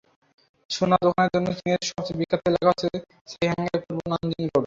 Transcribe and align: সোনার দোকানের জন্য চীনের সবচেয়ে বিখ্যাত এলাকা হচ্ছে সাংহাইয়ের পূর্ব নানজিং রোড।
সোনার 0.69 1.01
দোকানের 1.07 1.31
জন্য 1.35 1.47
চীনের 1.57 1.81
সবচেয়ে 1.89 2.17
বিখ্যাত 2.19 2.41
এলাকা 2.49 2.69
হচ্ছে 2.71 2.87
সাংহাইয়ের 3.31 3.81
পূর্ব 3.85 4.01
নানজিং 4.11 4.41
রোড। 4.43 4.59